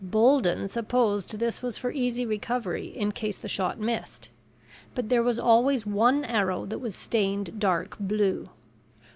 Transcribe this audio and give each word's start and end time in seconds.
Bolden 0.03 0.67
supposed 0.67 1.37
this 1.37 1.61
was 1.61 1.77
for 1.77 1.91
easy 1.91 2.25
recovery 2.25 2.87
in 2.87 3.11
case 3.11 3.37
the 3.37 3.47
shot 3.47 3.79
missed. 3.79 4.31
But 4.95 5.09
there 5.09 5.21
was 5.21 5.37
always 5.37 5.85
one 5.85 6.25
arrow 6.25 6.65
that 6.65 6.79
was 6.79 6.95
stained 6.95 7.59
dark 7.59 7.97
blue. 7.99 8.49